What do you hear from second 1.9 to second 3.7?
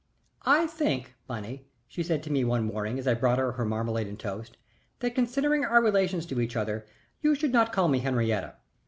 said to me one morning as I brought her